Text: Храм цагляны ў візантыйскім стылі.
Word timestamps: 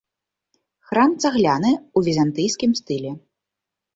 Храм 0.91 1.11
цагляны 1.25 1.69
ў 1.73 1.99
візантыйскім 2.07 2.71
стылі. 2.83 3.11